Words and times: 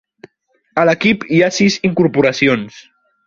A 0.83 0.85
l'equip 0.89 1.27
hi 1.37 1.43
ha 1.43 1.51
sis 1.59 1.77
incorporacions. 1.91 2.81